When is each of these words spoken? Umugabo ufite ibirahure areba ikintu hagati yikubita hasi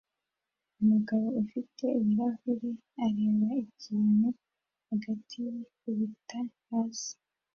Umugabo 0.81 1.25
ufite 1.43 1.83
ibirahure 1.99 2.69
areba 3.05 3.49
ikintu 3.65 4.27
hagati 4.87 5.35
yikubita 5.53 6.39
hasi 6.67 7.13